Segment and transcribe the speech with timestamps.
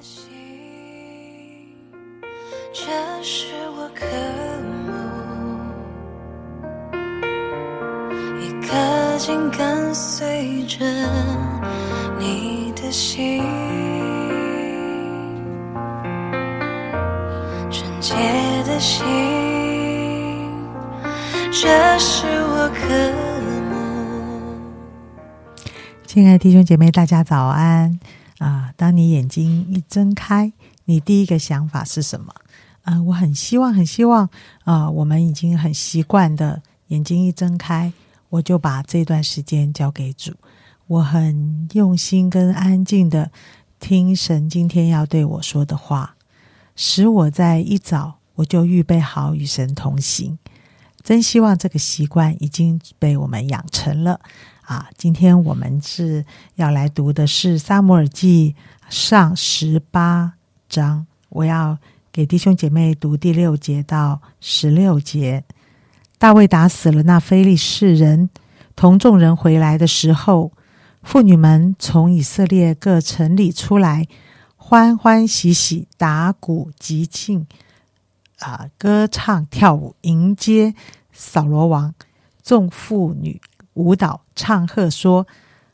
[0.00, 0.32] 心
[2.72, 2.82] 这
[3.22, 4.06] 是我渴
[4.86, 4.92] 慕，
[8.40, 10.84] 一颗心跟随着
[12.18, 13.42] 你的心，
[17.70, 18.14] 纯洁
[18.64, 19.04] 的心，
[21.52, 22.88] 这是我渴
[23.68, 23.76] 慕。
[26.06, 28.00] 亲爱的弟兄姐妹，大家早安
[28.40, 28.72] 啊！
[28.74, 30.50] 当你眼睛一睁开，
[30.86, 32.34] 你第一个想法是什么？
[32.82, 34.28] 啊，我很希望，很希望
[34.64, 34.90] 啊！
[34.90, 37.92] 我们已经很习惯的，眼睛一睁开，
[38.30, 40.32] 我就把这段时间交给主。
[40.86, 43.30] 我很用心跟安静的
[43.78, 46.16] 听神今天要对我说的话，
[46.74, 50.38] 使我在一早我就预备好与神同行。
[51.02, 54.20] 真希望这个习惯已经被我们养成了
[54.70, 54.88] 啊！
[54.96, 56.24] 今天我们是
[56.54, 58.54] 要来读的是《撒母耳记
[58.88, 60.34] 上》十八
[60.68, 61.76] 章，我要。
[62.12, 65.44] 给弟兄姐妹读第六节到十六节。
[66.18, 68.30] 大卫打死了那非利士人，
[68.74, 70.52] 同众人回来的时候，
[71.04, 74.08] 妇女们从以色列各城里出来，
[74.56, 77.46] 欢欢喜喜打鼓集庆，
[78.40, 80.74] 啊，歌唱跳舞迎接
[81.12, 81.94] 扫罗王。
[82.42, 83.40] 众妇女
[83.74, 85.26] 舞蹈唱和说：“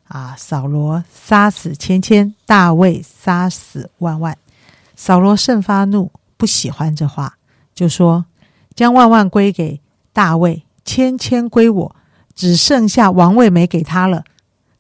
[0.09, 4.37] 啊，扫罗杀死千千，大卫杀死万万。”
[4.95, 6.11] 扫罗甚发怒。
[6.39, 7.39] 不喜欢这话，
[7.75, 8.27] 就说
[8.75, 9.81] 将万万归给
[10.13, 11.97] 大卫，千千归我，
[12.35, 14.23] 只剩下王位没给他了。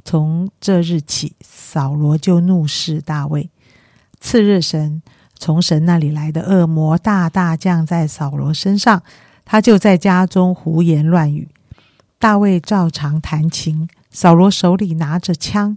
[0.04, 3.48] 从这日起，扫罗就怒视大卫。
[4.20, 5.00] 次日，神
[5.38, 9.02] 从神那里来的恶魔大大降在扫罗身上，
[9.46, 11.48] 他就在家中胡言乱语。
[12.18, 15.76] 大卫照常弹琴，扫罗手里拿着枪，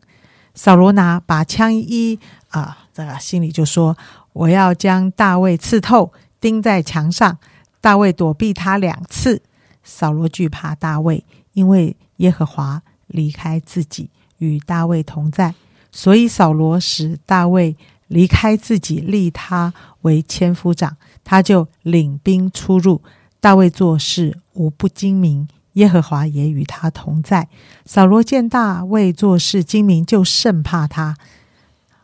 [0.54, 3.98] 扫罗拿把枪一啊，这个心里就说。
[4.32, 7.38] 我要将大卫刺透，钉在墙上。
[7.82, 9.42] 大卫躲避他两次。
[9.84, 15.56] 扫罗惧怕大卫，因为耶和华离开自己，与大卫同在，
[15.92, 17.76] 所以扫罗使大卫
[18.08, 20.96] 离开自己，立他为千夫长。
[21.24, 23.02] 他就领兵出入。
[23.42, 27.48] 大卫做事无不精明，耶和华也与他同在。
[27.86, 31.16] 扫罗见大卫做事精明，就甚怕他。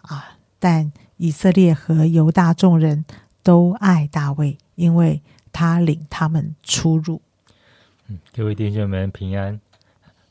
[0.02, 0.92] 啊，但。
[1.18, 3.06] 以色列和犹大众人
[3.42, 5.22] 都爱大卫，因为
[5.54, 7.22] 他领他们出入。
[8.10, 9.58] 嗯，各位弟兄们平安。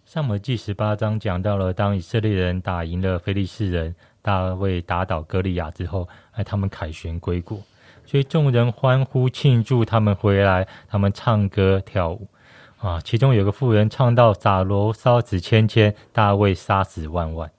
[0.04, 7.58] 上母记十八章讲到了，当以色列人打赢了非利士人，大卫打倒歌利亚之后，哎，他们凯旋归国，
[8.04, 12.28] 所以众人欢呼庆祝他们回来，他们唱歌跳舞
[12.84, 13.00] 啊。
[13.02, 17.50] 其中有个妇人唱到：“撒罗烧死千千，大卫杀死万万。”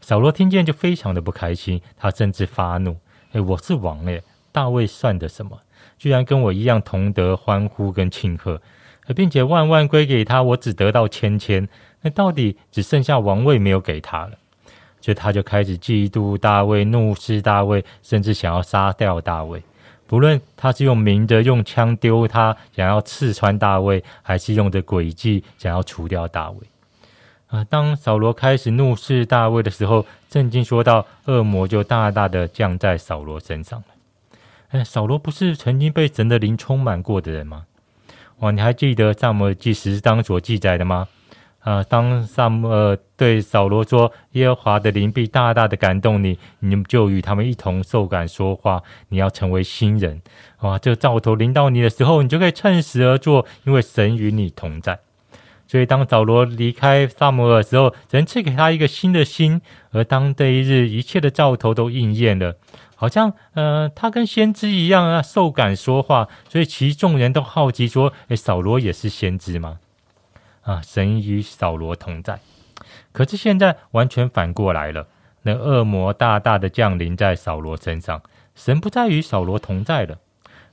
[0.00, 2.96] 扫罗听见就非常的不开心，他甚至发怒
[3.32, 5.60] ：“哎，我是王哎，大卫算得什么？
[5.98, 8.60] 居然跟我一样同得欢呼跟庆贺，
[9.14, 11.68] 并且万万归给他，我只得到千千，
[12.00, 14.32] 那到底只剩下王位没有给他了。”
[15.00, 19.60] 所以他就开始嫉妒大卫，怒视大卫，甚至想要杀掉大卫。
[20.12, 26.58] 不论他是用明的用枪丢他，想要刺穿大卫，还是用的诡计想要除掉大卫。
[27.46, 27.64] 啊！
[27.64, 33.86] 当扫罗开始怒视大卫的时候，圣经说到，恶魔就大大的降在扫罗身上了。
[34.72, 37.64] 哎，扫罗不是曾经被神的灵充满过的人吗？
[38.40, 38.50] 哇！
[38.50, 41.08] 你还记得萨母记十章所记载的吗？
[41.62, 42.68] 啊，当萨母
[43.16, 50.20] 对扫罗说：“耶和华的灵必大大的感动你，你就与他们一同受感说话，你要成为新人。”
[50.62, 50.76] 哇！
[50.76, 54.98] 这个兆头临到你的时候，你就可以趁时而做，因为神与你同在。
[55.68, 59.62] 所以，当扫罗离开萨摩尔的时候，神赐给他一个新的心。
[59.92, 62.56] 而当这一日，一切的兆头都应验了，
[62.96, 66.26] 好像呃，他跟先知一样啊，受感说话。
[66.48, 69.78] 所以，其众人都好奇说：“哎，扫罗也是先知吗？”
[70.62, 72.40] 啊，神与扫罗同在。
[73.12, 75.06] 可是现在完全反过来了，
[75.42, 78.22] 那恶魔大大的降临在扫罗身上，
[78.54, 80.18] 神不再与扫罗同在了。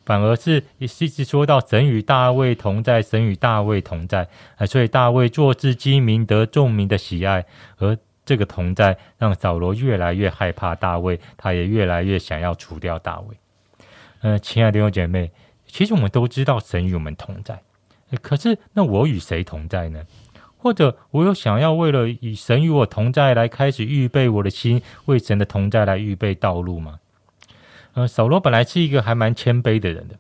[0.06, 4.28] 反而是一直说到神与大卫同在，神与大卫同在
[4.58, 7.46] 啊，所以大卫做事机明，得众民的喜爱。
[7.78, 13.38] 而这个同在，让扫罗越来越害怕大卫，他也越来越想要除掉大卫。
[14.22, 15.31] 嗯，亲爱的弟兄姐妹，
[15.68, 17.62] 其实我们都知道神与我们同在，
[18.22, 20.04] 可是那我与谁同在呢？
[20.58, 27.00] 或者我有想要为了以神与我同在来开始预备我的心，为神的同在来预备道路吗？
[27.94, 30.16] 呃，扫罗本来是一个还蛮谦卑的人的。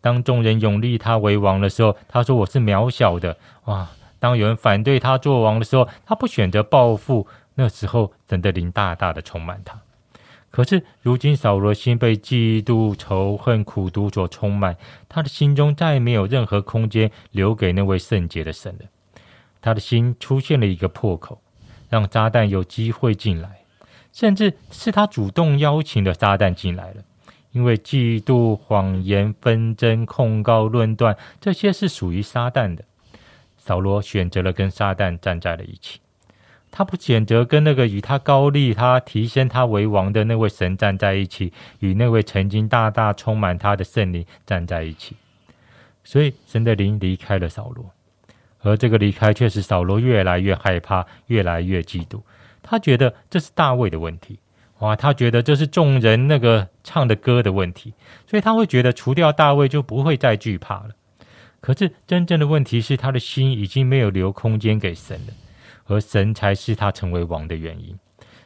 [0.00, 3.36] 当众人拥立他为王的时候，他说：“我是渺小的。”
[3.66, 3.88] 哇！
[4.18, 7.26] 当有人反对他做王的时候，他不选择报复。
[7.54, 9.80] 那时候，神的灵大大的充满他。
[10.52, 14.76] 可是如今扫罗心被嫉妒、仇恨、苦毒所充满，
[15.08, 18.86] 他的心中再也没有任何空间留给那位圣洁的神了。
[19.60, 21.40] 他的心出现了一个破口，
[21.88, 23.62] 让撒旦有机会进来，
[24.12, 27.02] 甚至是他主动邀请的撒旦进来了。
[27.52, 32.84] 因为嫉妒、谎言、纷争、控告、论断，这些是属于撒旦的。
[33.56, 36.00] 扫罗选择了跟撒旦站在了一起。
[36.72, 45.14] 他不选择跟那个与他高立、他提升他为王的那位神站在一起，与那位曾经大大充满他的圣灵站在一起。
[46.02, 47.92] 所以神的灵离开了扫罗，
[48.62, 52.22] 而这个离开却使扫罗越来越害怕，越来越嫉妒。
[52.62, 54.38] 他觉得这是大卫的问题，
[54.78, 54.96] 哇！
[54.96, 57.92] 他觉得这是众人那个唱的歌的问题，
[58.26, 60.90] 所以他会觉得除掉大卫就不会再惧怕了。
[61.60, 65.34] 可是真正的问题是，他的心已经没有留空间给神了。
[65.86, 67.98] 而神才是他成为王的原因，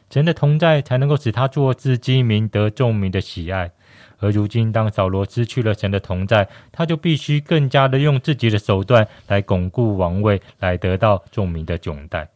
[0.09, 3.71] 神的同在才能够使他做自己民得众民的喜爱。
[4.19, 12.27] 而如今，当扫罗失去了神的同在，他就必须更加的用自己的手段来巩固王位，来得到众民的拥戴。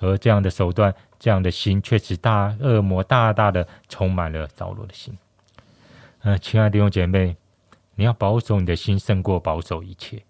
[0.00, 5.18] 而这样的手段，这样的心，却使大恶魔大大的充满了扫罗的心。
[6.22, 7.36] 呃，亲爱的弟兄姐妹，
[7.96, 10.22] 你要保守你的心，胜过保守一切。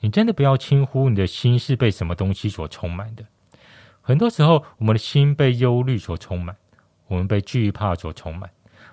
[0.00, 3.24] 你真的不要轻忽你的心是被什么东西所充满的。
[4.06, 6.54] 很多时候，我们的心被忧虑所充满，
[7.08, 8.48] 我们被惧怕所充满。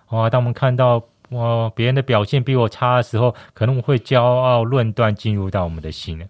[0.09, 0.27] 哇！
[0.27, 6.25] 当我们看到哇别人的表现比我差的时候，可能我会骄傲论断进入到我们的心了。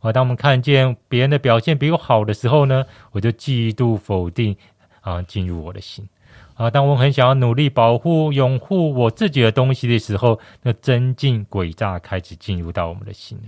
[0.00, 0.10] 哇！
[0.10, 4.56] 当我们看见别人的表现比我好的时候呢，我就嫉妒否定
[5.02, 6.08] 啊进入我的心。
[6.54, 6.70] 啊！
[6.70, 13.38] 当我很想要努力保护拥护我自己的东西的时候，那真进诡诈开始进入到我们的心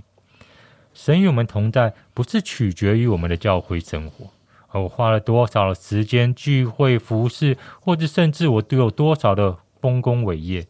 [0.93, 4.27] 神与我们同在，不是取决于我们的教会生活。
[4.79, 10.67] 我花了多少的时间聚会服侍，或者甚至我都有多少的丰功伟业，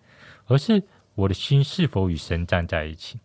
[0.47, 0.83] 而是
[1.15, 3.19] 我的心是否与神站在一起。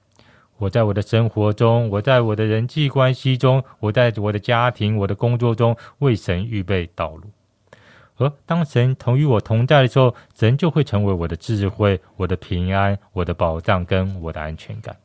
[0.58, 7.24] 我在我的生活中，我在我的人际关系中，我在我的家庭、我的工作中为神预备道路。
[8.18, 14.96] 而当神同与我同在的时候，神就会成为我的智慧、我的平安、我的保障跟我的安全感。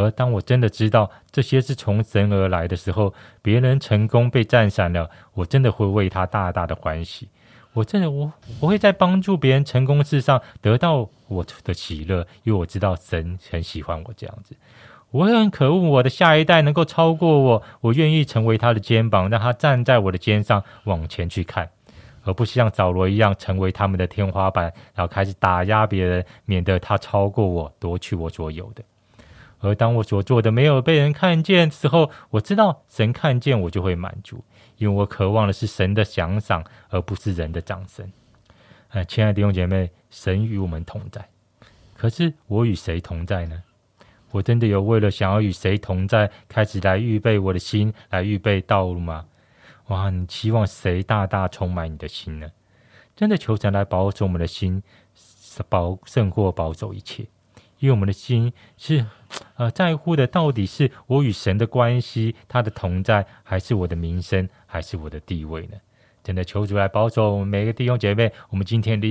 [0.00, 7.28] 而当我真的知道这些是从神而来的时候，别人成功被赞赏了，我真的会为他大大的欢喜。
[7.72, 14.56] 我真的我我会在帮助别人成功事上得到我的喜乐，因为我知道神很喜欢我这样子。
[15.12, 21.68] 我会很渴望我的下一代能够超过我，我愿意成为他的肩膀，让他站在我的肩上往前去看，
[22.22, 28.82] 而不是像扫罗一样成为他们的天花板，然后开始打压别人，免得他超过我，夺去我所有的。
[29.60, 34.42] 而当我所做的没有被人看见的时候，我知道神看见我就会满足，
[34.78, 38.10] 因为我渴望的是神的奖赏，而不是人的掌声。
[38.88, 41.28] 哎，亲爱的弟兄姐妹，神与我们同在，
[41.94, 43.62] 可是我与谁同在呢？
[44.32, 49.26] 我真的有为了想要与谁同在，开始来预备我的心，来预备道路吗？
[49.88, 52.50] 哇，你期望谁大大充满你的心呢？
[53.14, 54.82] 真的求神来保守我们的心，
[55.68, 57.26] 保胜过保守一切。
[57.80, 59.04] 因为我们的心是，
[59.60, 65.76] 呃，在乎的到底是我与神的关系，他的同在，还是我的名声，还是我的地位呢？
[66.24, 69.06] 真的求主来保守我们每个弟兄姐妹，我们今天的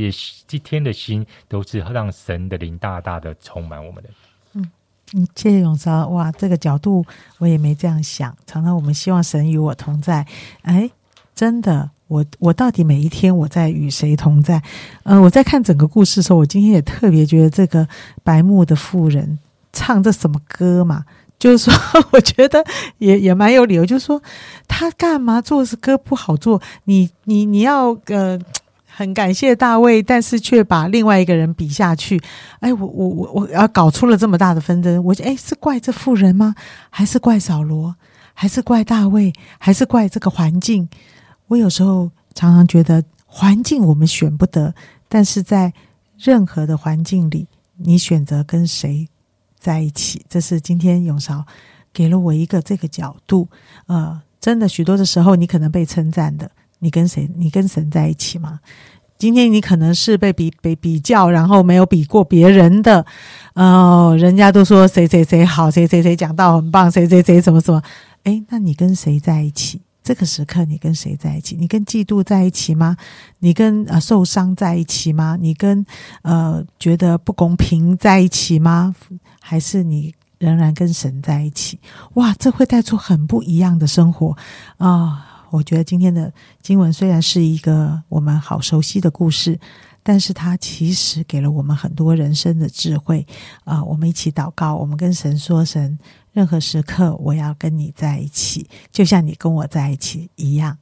[0.47, 4.09] 今天的心都是让神的灵大大的充满我们的。
[4.53, 7.05] 嗯，谢谢永超，哇，这个角度
[7.37, 8.35] 我也没这样想。
[8.47, 10.25] 常常我们希望神与我同在，
[10.63, 10.89] 哎，
[11.35, 11.91] 真的。
[12.07, 14.63] 我我到底每一天我在与谁同在？
[15.03, 17.87] 呃，我在看整个故事的时候，我今天也特别觉得这个
[18.23, 19.37] 白木的妇人
[19.71, 21.05] 唱这什么歌嘛？
[21.37, 21.73] 就是说，
[22.11, 22.63] 我觉得
[22.97, 24.21] 也也蛮有理由，就是说
[24.67, 26.61] 他干嘛做这歌不好做？
[26.83, 28.37] 你你你要呃
[28.85, 32.21] 很感谢大卫，但是却把另外一个人比下去。
[32.59, 36.53] 哎，我我我我要搞出了这么大的纷争，我哎是怪这妇人吗？
[36.89, 37.95] 还是怪扫罗？
[38.33, 39.31] 还是怪大卫？
[39.57, 40.89] 还是怪这个环境？
[41.47, 44.73] 我有时候常常觉得环境我们选不得，
[45.07, 45.73] 但是在
[46.17, 47.47] 任何的环境里，
[47.77, 49.07] 你选择跟谁
[49.59, 51.45] 在一起，这是今天永韶
[51.91, 53.47] 给了我一个这个角度。
[53.87, 56.49] 呃，真的许多的时候，你可能被称赞的，
[56.79, 57.29] 你跟谁？
[57.35, 58.59] 你跟神在一起吗？
[59.17, 63.05] 今天你可能是被比被比较，然后没有比过别人的。
[63.53, 67.81] 哦，人家都说谁谁谁好，谁谁谁讲道很棒，谁谁谁怎么怎么？
[68.23, 69.81] 哎，那你跟谁在一起？
[70.01, 71.57] 这个时刻，你跟谁在一起？
[71.57, 72.95] 你跟嫉妒在一起吗？
[73.39, 75.37] 你跟呃受伤在一起吗？
[75.39, 75.85] 你跟
[76.21, 78.95] 呃觉得不公平在一起吗？
[79.49, 81.79] 还是你仍然跟神在一起？
[82.13, 84.37] 哇，这会带出很不一样的生活
[84.77, 85.47] 啊！
[85.49, 89.59] 我觉得今天的经文虽然是一个我们好熟悉的故事。
[90.01, 93.27] 但是它其实给了我们很多人生的智慧
[93.63, 93.83] 啊！
[93.83, 95.99] 我们一起祷告，我们跟神说：“神，
[96.31, 100.75] 任何时刻我要跟你在一起，就像你跟我在一起一样。”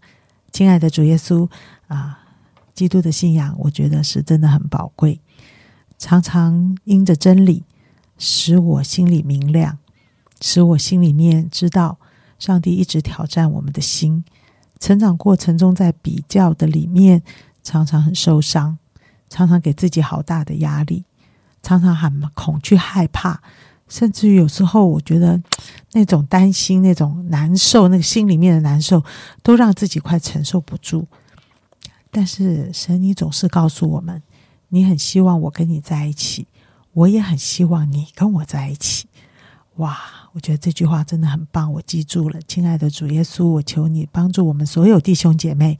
[0.53, 1.49] 亲爱的主耶稣
[1.87, 2.19] 啊，
[2.73, 5.19] 基督的信仰，我觉得是真的很宝贵。
[5.97, 7.63] 常常因着真理，
[8.17, 9.77] 使我心里明亮，
[10.41, 11.97] 使我心里面知道，
[12.39, 14.23] 上帝一直挑战我们的心。
[14.79, 17.23] 成长过程中，在比较的里面，
[17.63, 18.77] 常常很受伤，
[19.29, 21.03] 常常给自己好大的压力，
[21.63, 23.41] 常常很恐惧、害怕，
[23.87, 25.41] 甚至于有时候，我觉得
[25.93, 29.03] 那种担心、那种难受、那个心里面的难受，
[29.41, 31.07] 都让自己快承受不住。
[32.11, 34.21] 但是神，你总是告诉我们，
[34.69, 36.47] 你很希望我跟你在一起，
[36.97, 39.07] 我也很希望你跟我在一起。
[39.75, 39.95] 哇！
[40.33, 42.39] 我觉得这句话真的很棒，我记住了。
[42.47, 45.77] 亲爱的主耶稣，我求你帮助我们所有弟兄姐妹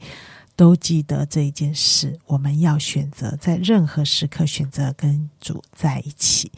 [0.54, 2.16] 都记得这一件事。
[2.26, 6.52] 我们要选择在任何时刻选择跟主在一起。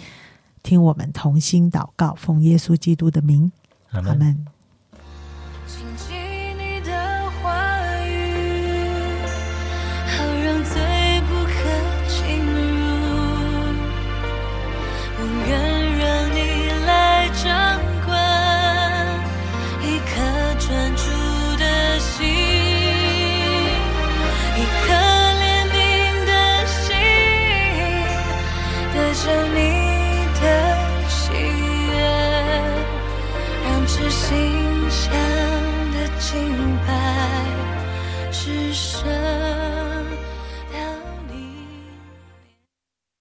[0.62, 3.50] 听我们同心祷告，奉耶稣基督的名，
[3.90, 4.44] 阿门。